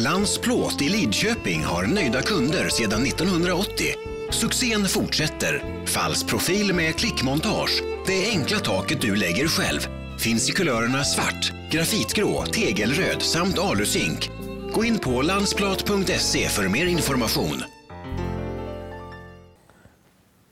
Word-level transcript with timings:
Landsplåt 0.00 0.82
i 0.82 0.88
Lidköping 0.88 1.64
har 1.64 1.86
nöjda 1.86 2.22
kunder 2.22 2.68
sedan 2.68 3.02
1980. 3.02 3.86
Succén 4.30 4.84
fortsätter. 4.84 5.62
Fallsprofil 5.86 6.74
med 6.74 6.94
klickmontage. 6.94 7.82
Det 8.06 8.30
enkla 8.30 8.58
taket 8.58 9.00
du 9.00 9.16
lägger 9.16 9.48
själv. 9.48 9.80
Finns 10.18 10.50
i 10.50 10.52
kulörerna 10.52 11.04
svart, 11.04 11.52
grafitgrå, 11.70 12.42
tegelröd 12.42 13.22
samt 13.22 13.58
alusink. 13.58 14.30
Gå 14.74 14.84
in 14.84 14.98
på 14.98 15.22
landsplat.se 15.22 16.48
för 16.48 16.68
mer 16.68 16.86
information. 16.86 17.62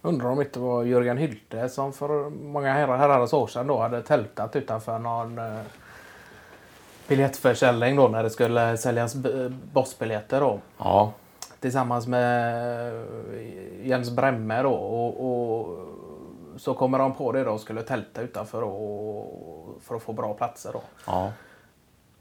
Undrar 0.03 0.29
om 0.29 0.39
det 0.39 0.45
inte 0.45 0.61
var 0.61 0.85
Jörgen 0.85 1.19
Hylte 1.19 1.69
som 1.69 1.93
för 1.93 2.31
många 2.31 2.73
herrar, 2.73 2.99
herrars 2.99 3.33
år 3.33 3.47
sedan 3.47 3.67
då 3.67 3.79
hade 3.79 4.03
tältat 4.03 4.57
utanför 4.57 4.99
någon 4.99 5.39
eh, 5.39 5.61
biljettförsäljning 7.09 7.97
då 7.97 8.09
när 8.09 8.23
det 8.23 8.31
skulle 8.31 8.77
säljas 8.77 9.15
bossbiljetter 9.73 10.41
då. 10.41 10.61
Ja. 10.79 11.13
Tillsammans 11.61 12.07
med 12.07 12.93
eh, 12.95 13.89
Jens 13.89 14.11
Bremme 14.11 14.63
då 14.63 14.73
och, 14.73 15.27
och 15.27 15.79
så 16.57 16.75
kommer 16.75 16.99
de 16.99 17.15
på 17.15 17.33
det 17.33 17.45
då 17.45 17.51
och 17.51 17.61
skulle 17.61 17.83
tälta 17.83 18.23
utanför 18.23 18.63
och, 18.63 19.83
för 19.83 19.95
att 19.95 20.03
få 20.03 20.13
bra 20.13 20.35
platser 20.35 20.73
då. 20.73 20.83
Ja. 21.07 21.33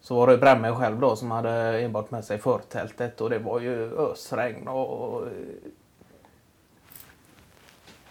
Så 0.02 0.16
var 0.16 0.28
det 0.28 0.38
Bremme 0.38 0.76
själv 0.76 1.00
då 1.00 1.16
som 1.16 1.32
hade 1.32 1.82
enbart 1.82 2.12
med 2.12 2.26
sig 2.26 2.38
förtältet 2.38 3.22
och 3.22 3.30
det 3.30 3.40
var 3.40 3.60
ju 3.60 3.98
ösregn 3.98 4.68
och... 4.68 5.22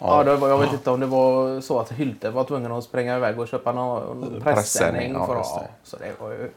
Ja, 0.05 0.24
det 0.24 0.37
var, 0.37 0.48
jag 0.48 0.59
vet 0.59 0.73
inte 0.73 0.91
om 0.91 1.01
det 1.01 1.06
var 1.06 1.61
så 1.61 1.79
att 1.79 1.92
Hylte 1.92 2.30
var 2.30 2.45
tvungen 2.45 2.73
att 2.73 2.84
springa 2.84 3.16
iväg 3.16 3.41
och 3.41 3.48
köpa 3.48 3.73
någon 3.73 4.20
Pressändning, 4.20 4.42
pressändning. 4.42 5.12
ja, 5.12 5.27
för, 5.27 5.34
ja, 5.34 5.62
det. 5.62 5.88
så 5.91 5.97
det 5.97 6.20
var 6.20 6.30
ju... 6.30 6.51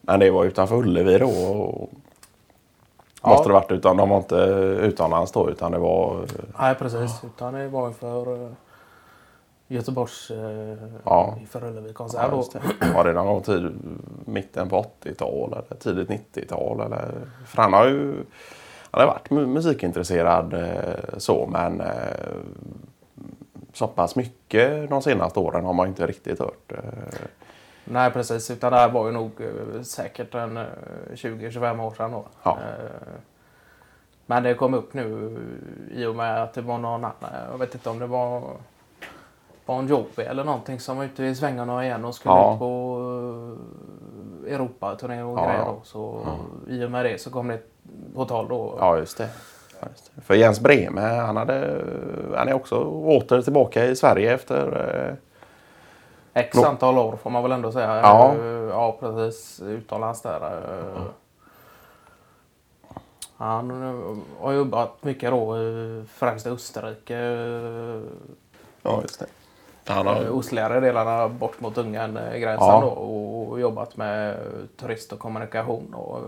Men 0.00 0.20
det 0.20 0.30
var 0.30 0.44
utanför 0.44 0.76
Ullevi 0.76 1.18
då. 1.18 1.28
Och... 1.30 1.90
Ja. 3.22 3.28
Måste 3.28 3.48
det 3.48 3.52
varit 3.52 3.70
utan 3.70 3.96
de 3.96 4.08
var 4.08 4.16
inte 4.16 4.36
utomlands 4.82 5.32
då 5.32 5.50
utan 5.50 5.72
det 5.72 5.78
var 5.78 6.26
Nej, 6.58 6.74
precis. 6.74 7.24
Utan 7.24 7.54
det 7.54 7.68
var 7.68 7.90
för 7.90 8.28
uh, 8.28 8.50
Göteborgs 9.68 10.30
uh, 10.30 10.38
Ja. 11.04 11.34
för 11.50 11.64
Ullevi-konsert. 11.64 12.20
Ja, 12.22 12.28
då. 12.30 12.60
det. 12.80 12.92
Var 12.94 13.04
det 13.04 13.12
någon 13.12 13.26
gång 13.26 13.42
tid, 13.42 13.78
mitten 14.24 14.68
på 14.68 14.86
80-tal 15.02 15.52
eller 15.52 15.80
tidigt 15.80 16.08
90-tal? 16.34 16.80
Eller? 16.80 17.12
För 17.46 17.62
han 17.62 17.72
har 17.72 17.86
ju 17.86 18.14
han 18.90 19.00
har 19.00 19.06
varit 19.06 19.28
mu- 19.28 19.46
musikintresserad 19.46 20.54
eh, 20.54 21.18
så 21.18 21.46
men 21.46 21.80
eh, 21.80 21.86
så 23.72 23.86
pass 23.86 24.16
mycket 24.16 24.90
de 24.90 25.02
senaste 25.02 25.40
åren 25.40 25.64
har 25.64 25.72
man 25.72 25.88
inte 25.88 26.06
riktigt 26.06 26.38
hört. 26.38 26.72
Eh, 26.72 26.78
Nej, 27.84 28.10
precis. 28.10 28.50
Utan 28.50 28.72
det 28.72 28.78
här 28.78 28.90
var 28.90 29.06
ju 29.06 29.12
nog 29.12 29.30
säkert 29.82 30.34
en 30.34 30.56
eh, 30.56 30.64
20-25 31.14 31.82
år 31.86 31.90
sedan 31.90 32.12
då. 32.12 32.24
Ja. 32.42 32.58
Men 34.26 34.42
det 34.42 34.54
kom 34.54 34.74
upp 34.74 34.94
nu 34.94 35.36
i 35.94 36.06
och 36.06 36.14
med 36.16 36.42
att 36.42 36.54
det 36.54 36.60
var 36.62 36.78
någon 36.78 37.04
annan. 37.04 37.30
Jag 37.52 37.58
vet 37.58 37.74
inte 37.74 37.90
om 37.90 37.98
det 37.98 38.06
var 38.06 38.42
Bon 39.66 39.86
Jovi 39.86 40.22
eller 40.22 40.44
någonting 40.44 40.80
som 40.80 40.96
var 40.96 41.04
ute 41.04 41.24
i 41.24 41.34
svängarna 41.34 41.84
igen 41.84 42.04
och 42.04 42.14
skulle 42.14 42.34
Ja. 42.34 42.52
ut 42.52 42.58
på 42.58 43.56
Europaturné 44.46 45.22
och 45.22 45.38
Ja, 45.38 45.46
grejer 45.46 45.64
då. 45.64 45.80
Så 45.84 46.20
i 46.68 46.84
och 46.84 46.90
med 46.90 47.04
det 47.04 47.20
så 47.20 47.30
kom 47.30 47.48
det 47.48 47.58
tal 48.28 48.48
då. 48.48 48.74
ja 48.78 48.96
just 48.98 49.18
det. 49.18 49.28
Just 49.90 50.10
det. 50.14 50.20
För 50.22 50.34
Jens 50.34 50.60
Breme 50.60 51.00
han, 51.00 51.36
hade, 51.36 51.84
han 52.36 52.48
är 52.48 52.52
också 52.52 52.84
åter 52.84 53.42
tillbaka 53.42 53.84
i 53.86 53.96
Sverige 53.96 54.34
efter 54.34 54.66
eh, 55.08 56.42
X 56.42 56.58
antal 56.58 56.98
år 56.98 57.16
får 57.22 57.30
man 57.30 57.42
väl 57.42 57.52
ändå 57.52 57.72
säga. 57.72 58.00
Ja. 58.00 58.34
Ja 58.70 58.96
precis. 59.00 59.60
Utomlands 59.62 60.22
där. 60.22 60.40
eh. 60.96 61.02
Han 63.36 63.70
eh, 63.82 64.16
har 64.44 64.52
jobbat 64.52 65.04
mycket 65.04 65.30
då, 65.30 65.56
främst 66.12 66.46
i 66.46 66.50
Österrike. 66.50 67.18
ja, 68.82 68.98
just 69.02 69.18
det. 69.20 69.26
Han 69.92 70.06
har, 70.06 70.30
Ostligare 70.30 70.80
delarna 70.80 71.28
bort 71.28 71.60
mot 71.60 71.78
Ungern-gränsen 71.78 72.66
Ja. 72.68 72.80
då 72.80 72.86
och 72.88 73.60
jobbat 73.60 73.96
med 73.96 74.36
turist 74.76 75.12
och 75.12 75.18
kommunikation. 75.18 75.94
Och, 75.94 76.20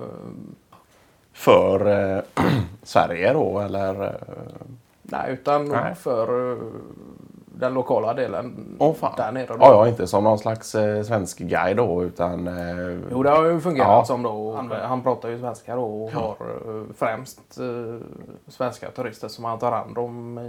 för 1.33 1.87
eh, 2.17 2.23
Sverige 2.83 3.33
då 3.33 3.59
eller? 3.61 4.05
eh, 4.05 4.11
nej, 5.03 5.33
utan 5.33 5.65
Nej. 5.69 5.95
för 5.95 6.53
eh, 6.53 6.59
den 7.55 7.75
lokala 7.75 8.15
delen 8.15 8.77
Åh 8.79 8.95
fan. 8.95 9.13
där 9.17 9.33
nere. 9.33 9.47
Då. 9.47 9.57
Ja, 9.61 9.71
ja, 9.73 9.89
inte 9.89 10.07
som 10.07 10.25
någon 10.25 10.39
slags 10.39 10.75
eh, 10.75 11.03
svensk 11.03 11.39
guide 11.39 11.77
då 11.77 12.03
utan... 12.05 12.49
Eh, 12.49 12.99
Jo, 13.11 13.23
det 13.23 13.31
har 13.31 13.45
ju 13.45 13.61
fungerat 13.61 13.89
Ja. 13.89 14.05
som 14.05 14.23
då. 14.23 14.55
Han, 14.57 14.71
han 14.71 15.03
pratar 15.03 15.29
ju 15.29 15.39
svenska 15.41 15.77
då 15.77 16.05
och 16.05 16.11
har 16.13 16.31
eh, 16.31 16.83
främst 16.97 17.59
eh, 17.61 18.07
svenska 18.49 18.91
turister 18.91 19.29
som 19.29 19.45
han 19.45 19.59
tar 19.59 19.73
hand 19.73 19.99
om 19.99 20.39
i, 20.39 20.43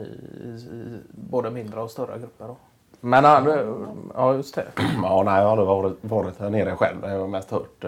i, 0.44 0.50
i 0.50 0.98
både 1.12 1.50
mindre 1.52 1.82
och 1.82 1.92
större 1.92 2.20
grupper. 2.20 2.48
Då. 2.48 2.56
Men 3.00 3.26
han, 3.26 3.48
eh, 3.52 3.66
ja 4.14 4.34
just 4.34 4.56
det. 4.56 4.66
ja, 5.04 5.24
nej, 5.26 5.36
jag 5.36 5.44
har 5.44 5.52
aldrig 5.52 5.68
varit, 5.68 5.98
varit 6.02 6.40
här 6.40 6.50
nere 6.50 6.76
själv. 6.76 6.98
Jag 7.04 7.20
har 7.20 7.28
mest 7.28 7.52
hört 7.52 7.86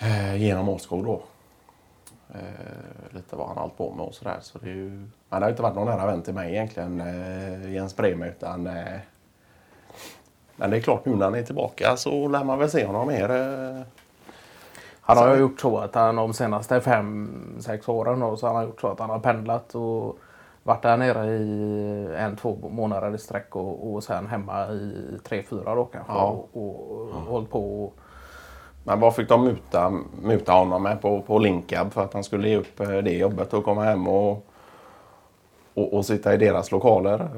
eh, 0.00 0.36
genom 0.36 0.68
Åskog 0.68 1.04
då. 1.04 1.22
Eh, 2.34 3.14
lite 3.14 3.36
vad 3.36 3.48
han 3.48 3.56
hållit 3.56 3.76
på 3.76 3.90
med 3.94 4.06
och 4.06 4.14
sådär. 4.14 4.36
Så 4.40 4.58
det 4.58 4.70
är 4.70 4.74
ju, 4.74 5.08
han 5.28 5.42
har 5.42 5.50
inte 5.50 5.62
varit 5.62 5.74
någon 5.74 5.86
nära 5.88 6.06
vän 6.06 6.22
till 6.22 6.34
mig 6.34 6.52
egentligen, 6.52 7.00
eh, 7.00 7.72
Jens 7.72 7.96
Breme, 7.96 8.28
utan... 8.28 8.66
Eh, 8.66 8.98
men 10.56 10.70
det 10.70 10.76
är 10.76 10.80
klart, 10.80 11.04
nu 11.04 11.16
när 11.16 11.24
han 11.24 11.34
är 11.34 11.42
tillbaka 11.42 11.96
så 11.96 12.28
lär 12.28 12.44
man 12.44 12.58
väl 12.58 12.70
se 12.70 12.86
honom 12.86 13.08
mer. 13.08 13.30
Eh, 13.30 13.82
Han 15.00 15.16
har 15.18 15.34
ju 15.34 15.40
gjort 15.40 15.60
så 15.60 15.78
att 15.78 15.94
han 15.94 16.16
de 16.16 16.32
senaste 16.32 16.80
fem, 16.80 17.30
sex 17.60 17.88
åren 17.88 18.20
då, 18.20 18.36
så 18.36 18.46
han 18.46 18.56
har 18.56 18.62
gjort 18.62 18.80
så 18.80 18.88
att 18.88 18.98
han 19.00 19.10
har 19.10 19.18
pendlat 19.18 19.74
och 19.74 20.18
varit 20.62 20.82
där 20.82 20.96
nere 20.96 21.26
i 21.26 22.14
en, 22.18 22.36
två 22.36 22.56
månader 22.70 23.14
i 23.14 23.18
sträck 23.18 23.56
och, 23.56 23.92
och 23.94 24.04
sen 24.04 24.26
hemma 24.26 24.68
i 24.68 25.18
tre, 25.24 25.42
fyra 25.42 25.74
då 25.74 25.84
kanske. 25.84 26.12
Ja. 26.12 26.24
Och, 26.26 26.62
och, 26.62 26.90
och 27.00 27.20
hållit 27.20 27.50
på 27.50 27.84
och, 27.84 27.96
men 28.84 29.00
vad 29.00 29.16
fick 29.16 29.28
de 29.28 29.44
muta, 29.44 29.92
muta 30.22 30.52
honom 30.52 30.82
med 30.82 31.02
på, 31.02 31.22
på 31.22 31.38
Linkab 31.38 31.92
för 31.92 32.04
att 32.04 32.14
han 32.14 32.24
skulle 32.24 32.48
ge 32.48 32.56
upp 32.56 32.80
eh, 32.80 32.88
det 32.88 33.18
jobbet 33.18 33.54
och 33.54 33.64
komma 33.64 33.84
hem 33.84 34.08
och, 34.08 34.46
och, 35.74 35.94
och 35.94 36.06
sitta 36.06 36.34
i 36.34 36.36
deras 36.36 36.72
lokaler? 36.72 37.28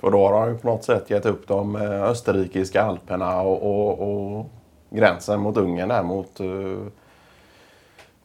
För 0.00 0.10
då 0.10 0.28
har 0.28 0.40
han 0.40 0.48
ju 0.48 0.58
på 0.58 0.66
något 0.66 0.84
sätt 0.84 1.10
gett 1.10 1.26
upp 1.26 1.48
de 1.48 1.76
eh, 1.76 2.02
österrikiska 2.02 2.82
alperna 2.82 3.40
och, 3.40 3.62
och, 3.62 4.00
och 4.00 4.46
gränsen 4.90 5.40
mot 5.40 5.56
Ungern 5.56 5.88
där 5.88 6.02
mot 6.02 6.40
eh, 6.40 6.86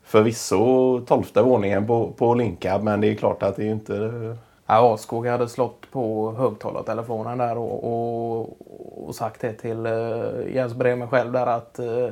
förvisso 0.03 1.00
tolfte 1.06 1.41
våningen 1.41 1.88
på, 1.88 2.12
på 2.12 2.34
Linkab 2.34 2.84
men 2.84 3.01
det 3.01 3.07
är 3.07 3.16
klart 3.16 3.44
att 3.44 3.56
det 3.56 3.63
är 3.63 3.72
inte... 3.72 4.38
Ja, 4.67 4.94
Askog 4.94 5.28
hade 5.28 5.47
slått 5.47 5.91
på 5.91 6.31
högtalartelefonen 6.38 7.38
där 7.38 7.57
och, 7.57 7.83
och, 7.83 8.57
och 9.07 9.16
sagt 9.16 9.41
det 9.41 9.53
till 9.53 9.88
uh, 9.88 10.55
Jens 10.55 10.73
Bremer 10.73 11.07
själv 11.07 11.31
där 11.31 11.47
att 11.47 11.79
uh, 11.79 12.09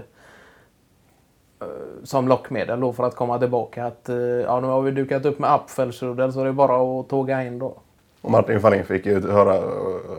som 2.03 2.27
lockmedel 2.27 2.79
då 2.79 2.93
för 2.93 3.03
att 3.03 3.15
komma 3.15 3.39
tillbaka 3.39 3.85
att 3.85 4.09
uh, 4.09 4.17
ja, 4.17 4.59
nu 4.59 4.67
har 4.67 4.81
vi 4.81 4.91
dukat 4.91 5.25
upp 5.25 5.39
med 5.39 5.53
Apfelstrudel 5.53 6.33
så 6.33 6.43
det 6.43 6.49
är 6.49 6.53
bara 6.53 6.99
att 6.99 7.09
tåga 7.09 7.43
in 7.43 7.59
då. 7.59 7.77
Och 8.21 8.31
Martin 8.31 8.61
Fahlin 8.61 8.83
fick 8.83 9.05
ju 9.05 9.31
höra, 9.31 9.53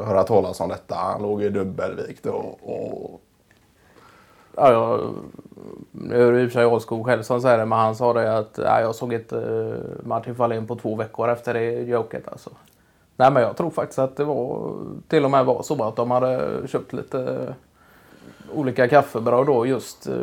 höra 0.05 0.23
talas 0.23 0.61
om 0.61 0.69
detta. 0.69 0.95
Han 0.95 1.23
låg 1.23 1.43
i 1.43 1.49
dubbelvikt 1.49 2.27
och, 2.27 2.59
och 2.63 3.21
Ja, 4.56 4.72
jag, 4.72 5.15
nu 5.93 6.28
är 6.28 6.33
det 6.33 6.43
i 6.43 6.47
och 6.47 6.50
för 6.53 6.59
sig 6.61 6.77
Askog 6.77 7.06
själv 7.06 7.22
som 7.22 7.41
säger 7.41 7.59
det 7.59 7.67
men 7.67 7.78
han 7.78 7.94
sa 7.97 8.12
det 8.12 8.39
att 8.39 8.59
ja, 8.65 8.81
jag 8.81 8.94
såg 8.94 9.12
inte 9.12 9.37
eh, 9.39 10.06
Martin 10.06 10.34
Fahlin 10.34 10.67
på 10.67 10.77
två 10.77 10.94
veckor 10.97 11.28
efter 11.28 11.55
det 11.55 11.71
joket 11.71 12.28
alltså. 12.28 12.50
Nej 13.16 13.31
men 13.31 13.43
jag 13.43 13.56
tror 13.56 13.71
faktiskt 13.71 13.99
att 13.99 14.16
det 14.16 14.25
var 14.25 14.72
till 15.09 15.25
och 15.25 15.31
med 15.31 15.45
var 15.45 15.62
så 15.62 15.84
att 15.84 15.97
de 15.97 16.11
hade 16.11 16.61
köpt 16.69 16.93
lite 16.93 17.55
olika 18.55 18.89
kaffebröd 18.89 19.47
då 19.47 19.66
just 19.66 20.07
eh, 20.07 20.15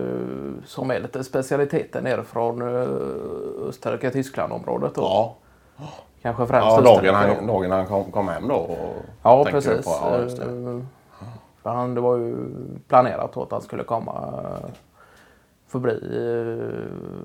som 0.66 0.92
är 0.92 1.00
lite 1.00 1.24
specialiteter 1.24 2.02
nere 2.02 2.24
från 2.24 2.62
uh, 2.62 2.88
Österrike 3.70 4.12
Tyskland 4.12 4.54
området 4.54 4.96
då. 4.96 5.02
ja, 5.02 5.36
Kanske 6.22 6.46
främst 6.46 6.68
Ja, 6.68 6.82
dagen 6.82 7.16
han, 7.16 7.48
dagen 7.48 7.72
han 7.72 7.86
kom, 7.88 8.12
kom 8.12 8.28
hem 8.28 8.48
då. 8.48 8.56
och 8.56 8.78
Ja, 9.24 9.46
precis. 9.46 9.86
På, 9.86 9.92
ja. 10.02 10.18
Eh, 10.20 10.80
För 11.64 11.70
han, 11.70 11.96
det 11.96 12.02
var 12.02 12.18
ju 12.18 12.48
planerat 12.88 13.38
att 13.38 13.52
han 13.52 13.62
skulle 13.62 13.84
komma 13.84 14.44
eh, 14.44 14.70
förbi 15.68 16.18
uh, 16.18 17.24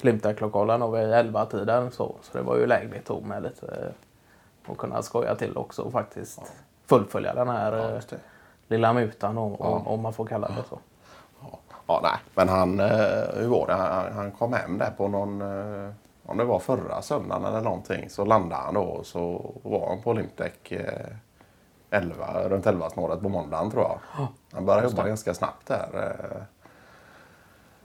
Klimtenklokalen 0.00 0.82
och 0.82 0.94
vid 0.94 1.02
11-tiden. 1.02 1.90
Så, 1.90 2.14
så 2.22 2.38
det 2.38 2.44
var 2.44 2.56
ju 2.56 2.66
lägligt 2.66 3.06
då 3.06 3.20
med 3.20 3.42
lite 3.42 3.66
eh, 3.66 4.72
att 4.72 4.78
kunna 4.78 5.02
skoja 5.02 5.34
till 5.34 5.56
också 5.56 5.82
och 5.82 5.92
faktiskt 5.92 6.52
fullfölja 6.86 7.34
den 7.34 7.48
här 7.48 7.72
Ja, 7.72 7.96
eh, 7.96 8.18
lilla 8.68 8.92
mutan 8.92 9.38
om, 9.38 9.54
om, 9.54 9.86
om 9.86 10.00
man 10.00 10.12
får 10.12 10.26
kalla 10.26 10.48
det 10.48 10.64
så. 10.68 10.78
Ja. 11.40 11.58
ja, 11.86 12.00
nej. 12.02 12.18
Men 12.34 12.48
han, 12.48 12.80
eh, 12.80 13.34
hur 13.34 13.48
var 13.48 13.66
det? 13.66 13.74
Han, 13.74 14.12
han 14.12 14.30
kom 14.30 14.52
hem 14.52 14.78
där 14.78 14.90
på 14.96 15.08
någon, 15.08 15.42
eh, 15.42 15.90
om 16.26 16.38
det 16.38 16.44
var 16.44 16.58
förra 16.58 17.02
söndagen 17.02 17.44
eller 17.44 17.60
någonting, 17.60 18.10
så 18.10 18.24
landade 18.24 18.62
han 18.62 18.74
då 18.74 18.80
och 18.80 19.06
så 19.06 19.50
var 19.62 19.88
han 19.88 20.02
på 20.02 20.18
eh, 20.70 21.06
11, 21.90 22.48
runt 22.48 22.66
11 22.66 22.90
snåret 22.90 23.22
på 23.22 23.28
måndagen 23.28 23.70
tror 23.70 23.82
jag. 23.82 23.98
Han 24.52 24.66
började 24.66 24.88
jobba 24.88 25.08
ganska 25.08 25.34
snabbt 25.34 25.66
där. 25.66 25.88
eh, 25.94 26.42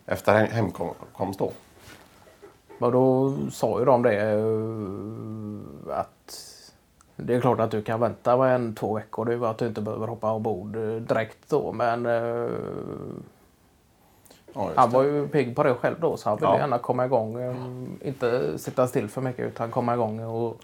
Efter 0.06 0.33
hem- 0.33 0.51
hemkomst 0.51 1.39
då. 1.39 1.51
Och 2.80 2.92
då 2.92 3.33
sa 3.51 3.80
ju 3.80 3.86
de 3.86 4.03
det 4.03 4.21
eh, 4.21 5.98
att 6.00 6.38
det 7.15 7.36
är 7.36 7.42
klart 7.42 7.59
att 7.59 7.71
du 7.71 7.81
kan 7.81 8.00
vänta 8.00 8.50
en 8.50 8.75
två 8.75 8.94
veckor. 8.94 9.25
Det 9.25 9.33
är 9.33 9.45
att 9.51 9.57
du 9.57 9.68
inte 9.68 9.81
behöver 9.81 10.07
hoppa 10.07 10.31
ombord 10.31 10.75
eh, 10.75 10.81
direkt 10.95 11.50
då. 11.50 11.71
Men 11.71 12.06
Ja, 14.54 14.69
han 14.75 14.89
var 14.92 15.04
ju 15.04 15.27
pigg 15.27 15.56
på 15.56 15.63
det 15.63 15.74
själv 15.74 15.95
då 16.00 16.18
så 16.18 16.30
han 16.30 16.38
ville 16.38 16.51
Ja. 16.51 16.57
gärna 16.57 16.77
komma 16.77 17.06
igång. 17.06 17.38
Inte 18.01 18.57
sitta 18.59 18.88
still 18.88 19.09
för 19.09 19.21
mycket 19.21 19.45
utan 19.47 19.71
komma 19.71 19.94
igång 19.94 20.19
och, 20.24 20.57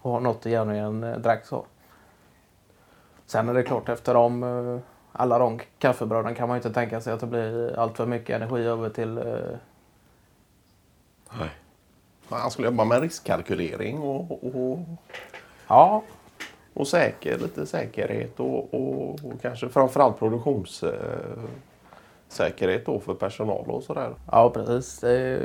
och 0.00 0.10
ha 0.10 0.20
något 0.20 0.46
i 0.46 0.54
eh, 1.04 1.16
direkt 1.16 1.46
så. 1.46 1.64
Sen 3.26 3.48
är 3.48 3.54
det 3.54 3.62
klart 3.62 3.88
efter 3.88 4.14
de, 4.14 4.42
eh, 4.42 4.78
alla 5.12 5.38
de 5.38 5.60
kaffebröden 5.78 6.34
kan 6.34 6.48
man 6.48 6.56
ju 6.56 6.58
inte 6.58 6.80
tänka 6.80 7.00
sig 7.00 7.12
att 7.12 7.20
det 7.20 7.26
blir 7.26 7.78
allt 7.78 7.96
för 7.96 8.06
mycket 8.06 8.36
energi 8.36 8.64
över 8.64 8.90
till 8.90 9.18
eh, 9.18 9.24
Nej. 11.38 11.50
Han 12.28 12.50
skulle 12.50 12.68
jobba 12.68 12.84
med 12.84 13.02
riskkalkylering 13.02 13.98
och, 13.98 14.44
och, 14.54 14.78
Ja, 15.68 16.02
och 16.74 16.88
säker, 16.88 17.38
lite 17.38 17.66
säkerhet 17.66 18.40
och, 18.40 18.74
och, 18.74 19.10
och 19.10 19.42
kanske 19.42 19.68
framförallt 19.68 20.18
produktionssäkerhet 20.18 21.36
eh, 21.36 21.44
säkerhet 22.28 22.86
då 22.86 23.00
för 23.00 23.14
personal 23.14 23.70
och 23.70 23.82
sådär. 23.82 24.14
Ja, 24.32 24.50
precis. 24.50 24.98
Det, 24.98 25.40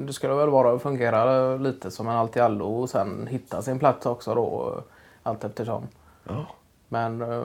det 0.00 0.12
skulle 0.12 0.34
väl 0.34 0.50
vara 0.50 0.72
att 0.72 0.82
fungera 0.82 1.56
lite 1.56 1.90
som 1.90 2.08
en 2.08 2.16
allt 2.16 2.36
i 2.36 2.40
allo 2.40 2.66
och 2.66 2.90
sen 2.90 3.26
hitta 3.26 3.62
sin 3.62 3.78
plats 3.78 4.06
också 4.06 4.34
då 4.34 4.80
allt 5.22 5.44
eftersom. 5.44 5.88
Ja. 6.28 6.46
Men 6.88 7.22
eh, 7.22 7.42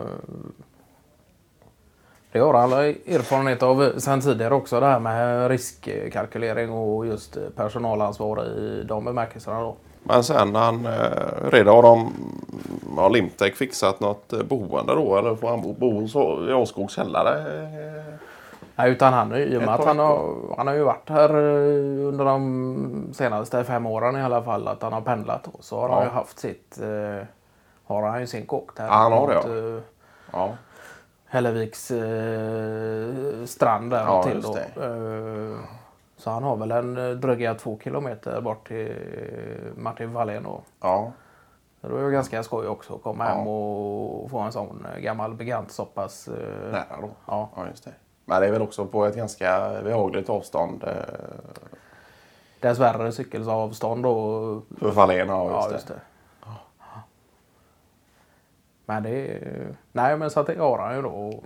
det 2.31 2.39
har 2.39 2.53
alla 2.53 2.85
erfarenhet 2.87 3.63
av 3.63 3.91
sen 3.99 4.21
tidigare 4.21 4.53
också 4.53 4.79
det 4.79 4.85
här 4.85 4.99
med 4.99 5.47
riskkalkylering 5.49 6.71
och 6.71 7.05
just 7.05 7.37
personalansvar 7.55 8.45
i 8.45 8.83
de 8.83 9.05
bemärkelserna 9.05 9.61
då. 9.61 9.75
Men 10.03 10.23
sen 10.23 10.55
han 10.55 10.85
eh, 10.85 11.49
redan 11.51 11.75
har 11.75 11.83
de 11.83 12.13
har 12.97 13.09
Limtech 13.09 13.55
fixat 13.55 13.99
något 13.99 14.33
eh, 14.33 14.43
boende 14.43 14.95
då 14.95 15.17
eller 15.17 15.35
får 15.35 15.49
han 15.49 15.61
bo, 15.61 15.73
bo 15.73 16.07
så, 16.07 16.49
i 16.49 16.53
Åskogs 16.53 16.93
källare? 16.93 17.45
Nej, 18.75 18.91
utan 18.91 19.13
han, 19.13 19.35
i 19.35 19.57
och 19.57 19.61
med 19.61 19.73
att 19.73 19.85
han 19.85 19.99
har, 19.99 20.35
han 20.57 20.67
har 20.67 20.73
ju 20.73 20.83
varit 20.83 21.09
här 21.09 21.29
eh, 21.29 22.07
under 22.07 22.25
de 22.25 23.09
senaste 23.13 23.63
fem 23.63 23.85
åren 23.85 24.15
i 24.15 24.21
alla 24.21 24.41
fall, 24.43 24.67
att 24.67 24.81
han 24.83 24.93
har 24.93 25.01
pendlat. 25.01 25.47
Så 25.59 25.79
har 25.79 25.89
han 25.89 25.97
Ja. 25.97 26.03
ju 26.03 26.09
haft 26.09 26.39
sitt, 26.39 26.79
eh, 26.81 27.25
har 27.89 28.03
han 28.09 28.19
ju 28.21 28.27
sin 28.27 28.47
där. 28.75 28.85
Ja, 28.85 28.93
han 28.93 29.11
har 29.11 29.27
det, 29.27 29.33
ja. 29.33 29.75
eh, 29.77 29.81
ja. 30.33 30.53
Hälleviks 31.25 31.91
eh, 31.91 33.45
strand 33.45 33.91
där 33.91 34.03
Ja, 34.05 34.23
till 34.23 34.41
då. 34.41 34.53
det. 34.55 34.85
Eh, 34.85 35.59
så 36.17 36.29
han 36.29 36.43
har 36.43 36.55
väl 36.55 36.71
en 36.71 36.97
eh, 36.97 37.09
dryga 37.15 37.53
två 37.55 37.79
kilometer 37.83 38.41
bort 38.41 38.67
till 38.67 38.95
Martin 39.77 40.13
Wallén 40.13 40.43
då. 40.43 40.61
ja. 40.81 41.11
Det 41.81 41.87
var 41.87 41.99
ju 42.01 42.11
ganska 42.11 42.43
skoj 42.43 42.67
också 42.67 42.95
att 42.95 43.03
komma 43.03 43.25
Ja. 43.29 43.35
hem 43.35 43.47
och 43.47 44.29
få 44.29 44.39
en 44.39 44.51
sån 44.51 44.87
eh, 44.95 44.99
gammal 45.01 45.33
bekant 45.33 45.71
så 45.71 45.85
pass 45.85 46.27
eh, 46.27 46.71
Nära 46.71 47.01
då. 47.01 47.09
Ja. 47.25 47.49
ja, 47.55 47.67
just 47.67 47.83
det. 47.85 47.91
Men 48.25 48.41
det 48.41 48.47
är 48.47 48.51
väl 48.51 48.61
också 48.61 48.85
på 48.85 49.05
ett 49.05 49.15
ganska 49.15 49.69
behagligt 49.83 50.29
avstånd 50.29 50.83
eh, 50.83 50.93
Dessvärre 52.59 53.11
cykelsavstånd 53.11 54.03
då. 54.03 54.61
för 54.79 54.91
Fahlén. 54.91 55.27
Ja, 55.27 55.43
just 55.43 55.53
Ja, 55.53 55.67
det. 55.67 55.73
just 55.73 55.87
det. 55.87 55.99
Men 58.89 59.03
det. 59.03 59.39
Nej, 59.91 60.17
men 60.17 60.29
så 60.29 60.39
att 60.39 60.47
det 60.47 60.59
har 60.59 60.79
han 60.79 60.95
ju 60.95 61.01
då. 61.01 61.43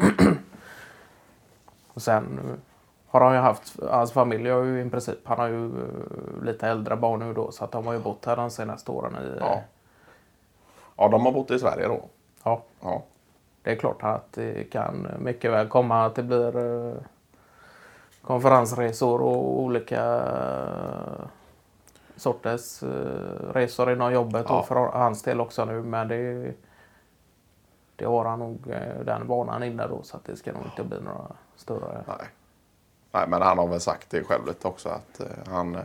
Och 1.94 2.02
sen 2.02 2.40
eh, 2.40 2.56
har 3.08 3.22
han 3.22 3.34
ju 3.34 3.40
haft... 3.40 3.80
Hans 3.90 4.12
familj 4.12 4.50
har 4.50 4.64
ju 4.64 4.82
i 4.86 4.90
princip... 4.90 5.18
Han 5.24 5.40
har 5.40 5.48
ju 5.48 5.66
eh, 5.66 6.44
lite 6.44 6.68
äldre 6.68 6.96
barn 6.96 7.20
nu 7.20 7.34
då. 7.34 7.52
Så 7.52 7.64
att 7.64 7.72
de 7.72 7.86
har 7.88 7.94
ju 7.94 8.00
bott 8.00 8.26
här 8.26 8.36
de 8.36 8.50
senaste 8.50 8.92
åren. 8.92 9.16
I, 9.16 9.38
Ja. 9.40 9.62
ja, 10.98 11.08
de 11.08 11.26
har 11.26 11.32
bott 11.32 11.52
i 11.52 11.60
Sverige 11.60 11.88
då. 11.88 12.02
ja. 12.44 12.62
Ja, 12.82 13.04
Det 13.64 13.72
är 13.72 13.76
klart 13.76 14.04
att 14.04 14.34
det 14.34 14.64
kan 14.72 15.08
mycket 15.20 15.52
väl 15.52 15.68
komma 15.68 16.06
att 16.06 16.16
det 16.16 16.24
blir 16.24 16.58
eh, 16.88 16.94
konferensresor 18.22 19.22
och 19.22 19.60
olika 19.62 20.22
sorters 22.16 22.84
resor 23.54 23.92
inom 23.92 24.14
jobbet 24.14 24.46
Ja. 24.50 24.60
och 24.60 24.68
för 24.68 24.76
hans 24.76 25.24
del 25.24 25.42
också 25.42 25.66
nu. 25.66 25.82
Men 25.82 26.08
det, 26.08 26.54
det 28.04 28.10
har 28.10 28.26
han 28.26 28.40
nog 28.40 28.68
eh, 28.70 29.06
den 29.06 29.28
banan 29.28 29.64
inne 29.64 29.88
då 29.88 30.04
så 30.04 30.18
att 30.18 30.26
det 30.26 30.36
ska 30.36 30.52
nog 30.52 30.66
inte 30.66 30.84
bli 30.84 31.02
några 31.02 31.28
större. 31.56 32.04
nej. 32.08 32.28
nej. 33.12 33.28
Men 33.28 33.42
han 33.42 33.58
har 33.58 33.68
väl 33.68 33.80
sagt 33.80 34.10
det 34.10 34.24
själv 34.24 34.46
lite 34.48 34.68
också 34.68 34.90
att 34.90 35.20
eh, 35.20 35.54
han, 35.54 35.76
eh, 35.76 35.82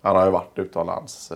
han 0.00 0.16
har 0.16 0.24
ju 0.24 0.30
varit 0.30 0.58
utomlands 0.58 1.32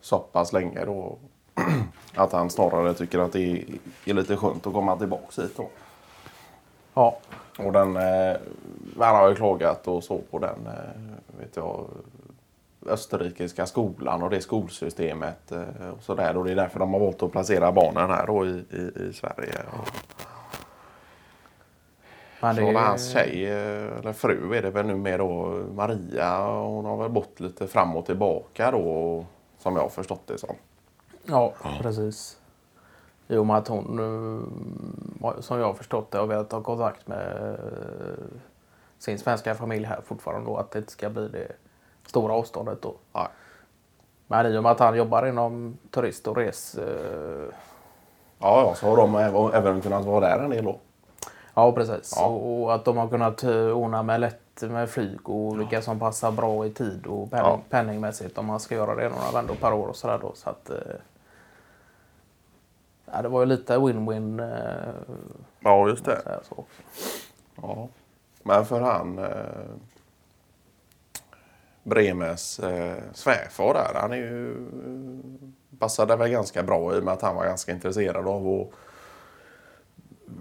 så 0.00 0.18
pass 0.18 0.52
länge 0.52 0.84
då. 0.84 1.18
att 2.14 2.32
han 2.32 2.50
snarare 2.50 2.94
tycker 2.94 3.18
att 3.18 3.32
det 3.32 3.40
är, 3.40 3.64
är 4.04 4.14
lite 4.14 4.36
skönt 4.36 4.66
att 4.66 4.72
komma 4.72 4.96
tillbaka 4.96 5.42
hit 5.42 5.56
då. 5.56 5.68
Ja, 6.94 7.18
Och 7.58 7.72
den, 7.72 7.96
eh, 7.96 8.36
han 8.98 9.16
har 9.16 9.28
ju 9.28 9.34
klagat 9.34 9.88
och 9.88 10.04
så 10.04 10.20
på 10.30 10.38
den 10.38 10.66
eh, 10.66 11.38
vet 11.38 11.56
jag, 11.56 11.86
österrikiska 12.88 13.66
skolan 13.66 14.22
och 14.22 14.30
det 14.30 14.40
skolsystemet 14.40 15.52
eh, 15.52 15.90
och 15.96 16.02
sådär. 16.02 16.36
Och 16.36 16.44
det 16.44 16.50
är 16.50 16.56
därför 16.56 16.78
de 16.78 16.92
har 16.92 17.00
valt 17.00 17.22
att 17.22 17.32
placera 17.32 17.72
barnen 17.72 18.10
här 18.10 18.26
då 18.26 18.46
i, 18.46 18.64
i, 18.70 19.08
i 19.08 19.12
Sverige. 19.12 19.54
Men 22.40 22.54
så 22.54 22.60
det, 22.60 22.72
var 22.72 22.80
hans 22.80 23.10
tjej, 23.12 23.46
eller 23.46 24.12
fru 24.12 24.54
är 24.56 24.62
det 24.62 24.70
väl 24.70 24.86
numera 24.86 25.16
då, 25.16 25.62
Maria. 25.74 26.46
Hon 26.62 26.84
har 26.84 26.96
väl 26.96 27.10
bott 27.10 27.40
lite 27.40 27.66
fram 27.66 27.96
och 27.96 28.06
tillbaka 28.06 28.70
då 28.70 29.24
som 29.58 29.76
jag 29.76 29.82
har 29.82 29.88
förstått 29.88 30.26
det 30.26 30.38
som. 30.38 30.54
Ja, 31.24 31.54
precis. 31.80 32.38
I 33.28 33.36
och 33.36 33.46
med 33.46 33.56
att 33.56 33.68
hon, 33.68 33.98
eh, 35.22 35.40
som 35.40 35.58
jag 35.58 35.66
har 35.66 35.74
förstått 35.74 36.10
det, 36.10 36.18
har 36.18 36.26
velat 36.26 36.52
ha 36.52 36.62
kontakt 36.62 37.08
med 37.08 37.54
eh, 37.54 38.24
sin 38.98 39.18
svenska 39.18 39.54
familj 39.54 39.84
här 39.84 40.00
fortfarande 40.04 40.50
då. 40.50 40.56
Att 40.56 40.70
det 40.70 40.78
inte 40.78 40.92
ska 40.92 41.10
bli 41.10 41.28
det 41.28 41.52
stora 42.08 42.34
avståndet 42.34 42.82
då. 42.82 42.94
Ja, 43.12 43.28
Men 44.26 44.46
i 44.46 44.58
och 44.58 44.62
med 44.62 44.72
att 44.72 44.78
han 44.78 44.96
jobbar 44.96 45.26
inom 45.26 45.78
turist 45.90 46.26
och 46.28 46.36
res... 46.36 46.74
eh, 46.74 47.48
ja, 48.38 48.60
ja 48.62 48.74
så 48.74 48.86
har 48.88 48.96
de 48.96 49.14
även, 49.54 49.80
kunnat 49.80 50.04
vara 50.04 50.20
där 50.28 50.44
en 50.44 50.50
del 50.50 50.64
då. 50.64 50.78
Ja, 51.54 51.72
precis. 51.72 52.12
Ja. 52.16 52.26
Och, 52.26 52.74
att 52.74 52.84
de 52.84 52.96
har 52.96 53.08
kunnat 53.08 53.42
eh, 53.44 53.50
ordna 53.70 54.02
med 54.02 54.20
lätt 54.20 54.62
med 54.62 54.90
flyg 54.90 55.28
och 55.28 55.60
vilka 55.60 55.82
som 55.82 55.98
passar 55.98 56.32
bra 56.32 56.66
i 56.66 56.70
tid 56.70 57.06
och 57.06 57.30
penning, 57.30 57.46
Ja. 57.50 57.60
penningmässigt 57.70 58.38
om 58.38 58.46
man 58.46 58.60
ska 58.60 58.74
göra 58.74 58.94
det 58.94 59.08
några 59.08 59.30
vändor 59.34 59.54
per 59.54 59.72
år 59.72 59.86
och 59.88 59.96
sådär 59.96 60.18
då. 60.22 60.32
Så 60.34 60.50
att, 60.50 60.70
eh, 60.70 60.76
ja, 63.12 63.22
det 63.22 63.28
var 63.28 63.40
ju 63.40 63.46
lite 63.46 63.76
win-win. 63.76 64.40
Ja, 65.60 65.88
just 65.88 66.04
det. 66.04 66.22
Ja. 67.62 67.88
Men 68.42 68.64
för 68.64 68.80
han 68.80 69.18
Bremes 71.88 72.58
eh, 72.58 72.96
svärfar 73.12 73.74
där, 73.74 74.00
han 74.00 74.12
är 74.12 74.16
ju 74.16 74.56
passade 75.78 76.16
väl 76.16 76.30
ganska 76.30 76.62
bra 76.62 76.96
i 76.96 77.00
och 77.00 77.04
med 77.04 77.14
att 77.14 77.22
han 77.22 77.36
var 77.36 77.44
ganska 77.44 77.72
intresserad 77.72 78.28
av 78.28 78.48
att 78.48 78.68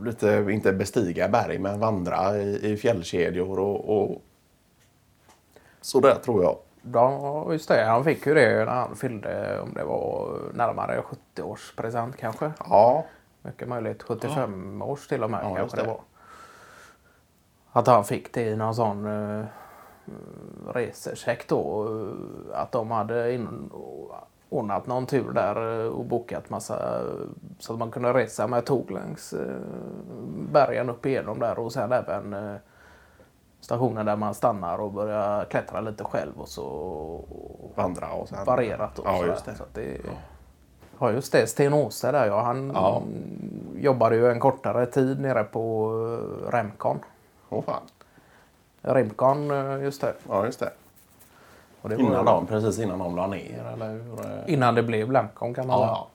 lite, 0.05 0.47
inte 0.49 0.73
bestiga 0.73 1.29
berg, 1.29 1.59
men 1.59 1.79
vandra 1.79 2.37
i, 2.37 2.71
i 2.71 2.77
fjällkedjor 2.77 3.59
och, 3.59 4.01
och 4.01 4.21
så 5.81 5.99
där 5.99 6.15
tror 6.15 6.43
jag. 6.43 6.57
Ja, 6.93 7.47
just 7.51 7.67
det. 7.67 7.85
Han 7.85 8.03
fick 8.03 8.25
ju 8.25 8.33
det 8.33 8.65
när 8.65 8.71
han 8.71 8.95
fyllde, 8.95 9.59
om 9.61 9.73
det 9.73 9.83
var 9.83 10.39
närmare 10.53 11.01
70-årspresent 11.35 12.13
kanske. 12.19 12.51
Ja, 12.59 13.05
Mycket 13.41 13.67
möjligt. 13.67 14.03
75 14.03 14.81
års 14.81 15.07
till 15.07 15.23
och 15.23 15.31
med 15.31 15.39
Ja, 15.43 15.55
kanske 15.55 15.77
det 15.77 15.83
det. 15.83 15.87
var. 15.87 16.01
Att 17.71 17.87
han 17.87 18.05
fick 18.05 18.33
det 18.33 18.41
i 18.41 18.55
någon 18.55 18.75
sån 18.75 19.05
uh, 19.05 19.45
resecheck 20.73 21.47
då. 21.47 21.85
eh, 22.53 22.59
Att 22.61 22.71
de 22.71 22.91
hade 22.91 23.33
in, 23.33 23.69
ordnat 24.49 24.87
någon 24.87 25.05
tur 25.05 25.31
där 25.31 25.85
eh, 25.85 25.91
och 25.91 26.05
bokat 26.05 26.49
massa 26.49 27.01
så 27.59 27.73
att 27.73 27.79
man 27.79 27.91
kunde 27.91 28.13
resa 28.13 28.47
med 28.47 28.65
tåg 28.65 28.91
längs 28.91 29.33
eh, 29.33 29.55
bergen 30.51 30.89
upp 30.89 31.05
igenom 31.05 31.39
där 31.39 31.59
och 31.59 31.71
sen 31.73 31.91
även 31.91 32.55
stationen 33.59 34.05
där 34.05 34.15
man 34.15 34.33
stannar 34.33 34.77
och 34.77 34.91
börjar 34.91 35.45
klättra 35.45 35.81
lite 35.81 36.03
själv 36.03 36.31
och 36.41 36.47
så 36.47 37.21
vandra 37.75 38.11
och 38.13 38.29
sen... 38.29 38.45
varierat. 38.45 38.99
Och 38.99 39.05
Ja, 39.07 39.25
just 39.25 39.45
det. 39.45 39.55
Så 39.55 39.63
det 39.73 39.97
Ja 40.99 41.11
just 41.11 41.31
det, 41.31 41.47
Sten 41.47 41.73
Åse 41.73 42.11
där 42.11 42.25
ja. 42.25 42.41
Han 42.41 42.71
Ja. 42.75 43.01
jobbade 43.75 44.15
ju 44.15 44.31
en 44.31 44.39
kortare 44.39 44.85
tid 44.85 45.19
nere 45.19 45.43
på 45.43 45.89
Remcon. 46.51 46.99
Åh 47.49 47.63
fan. 47.63 47.81
Rimcon, 48.81 49.51
eh, 49.51 49.83
just 49.83 50.01
det. 50.01 50.13
Ja, 50.29 50.45
just 50.45 50.59
det. 50.59 50.71
Det 51.81 51.95
Innan 51.99 52.25
de, 52.25 52.45
precis 52.47 52.79
innan 52.79 52.99
de 52.99 53.15
la 53.15 53.27
ner, 53.27 53.71
eller 53.73 53.89
hur? 53.89 54.43
Innan 54.47 54.75
det 54.75 54.83
blev 54.83 55.11
Lemcon 55.11 55.53
kan 55.53 55.67
man 55.67 55.79
ja. 55.79 56.07